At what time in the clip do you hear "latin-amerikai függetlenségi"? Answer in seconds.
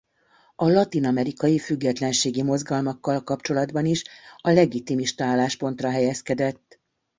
0.69-2.41